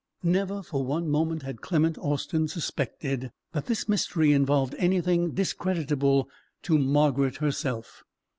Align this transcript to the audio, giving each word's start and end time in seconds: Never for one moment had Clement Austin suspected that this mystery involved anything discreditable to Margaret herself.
Never 0.23 0.63
for 0.63 0.83
one 0.83 1.07
moment 1.07 1.43
had 1.43 1.61
Clement 1.61 1.95
Austin 1.99 2.47
suspected 2.47 3.31
that 3.51 3.67
this 3.67 3.87
mystery 3.87 4.33
involved 4.33 4.73
anything 4.79 5.29
discreditable 5.35 6.27
to 6.63 6.79
Margaret 6.79 7.35
herself. 7.37 8.03